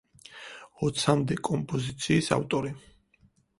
[0.87, 2.75] ოცამდე კომპოზიციის ავტორი.